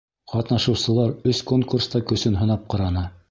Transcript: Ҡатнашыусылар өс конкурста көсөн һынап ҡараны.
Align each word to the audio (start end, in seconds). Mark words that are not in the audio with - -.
Ҡатнашыусылар 0.31 1.13
өс 1.33 1.43
конкурста 1.53 2.03
көсөн 2.13 2.41
һынап 2.43 2.67
ҡараны. 2.75 3.05